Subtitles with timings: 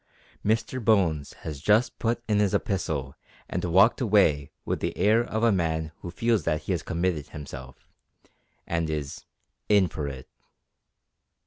[0.43, 3.15] Mr Bones has just put in his epistle
[3.47, 7.27] and walked away with the air of a man who feels that he has committed
[7.27, 7.87] himself,
[8.65, 9.25] and is
[9.69, 10.27] "in for it."